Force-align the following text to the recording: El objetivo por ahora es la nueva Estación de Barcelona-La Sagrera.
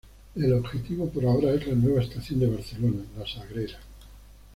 El 0.33 0.51
objetivo 0.53 1.07
por 1.11 1.23
ahora 1.25 1.51
es 1.53 1.67
la 1.67 1.75
nueva 1.75 2.01
Estación 2.01 2.39
de 2.39 2.47
Barcelona-La 2.49 3.27
Sagrera. 3.27 3.77